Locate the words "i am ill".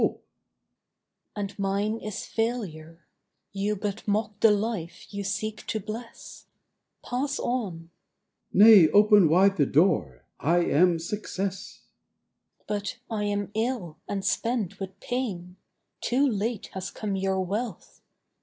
13.15-13.99